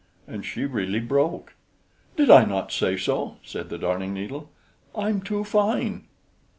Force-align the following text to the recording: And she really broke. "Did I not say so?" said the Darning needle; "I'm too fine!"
And 0.27 0.43
she 0.43 0.65
really 0.65 0.99
broke. 0.99 1.53
"Did 2.17 2.31
I 2.31 2.43
not 2.43 2.71
say 2.71 2.97
so?" 2.97 3.37
said 3.43 3.69
the 3.69 3.77
Darning 3.77 4.15
needle; 4.15 4.49
"I'm 4.95 5.21
too 5.21 5.43
fine!" 5.43 6.05